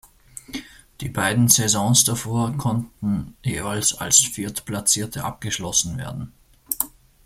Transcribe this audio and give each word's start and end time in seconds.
Die 0.99 1.09
beiden 1.09 1.47
Saisons 1.47 2.03
davor 2.05 2.57
konnten 2.57 3.35
jeweils 3.43 3.93
als 3.93 4.17
Viertplatzierte 4.17 5.23
abgeschlossen 5.23 5.95
werden. 5.99 6.33